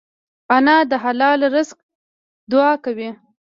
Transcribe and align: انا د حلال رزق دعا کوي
انا 0.55 0.77
د 0.91 0.93
حلال 1.03 1.39
رزق 1.55 1.77
دعا 2.51 2.73
کوي 2.83 3.09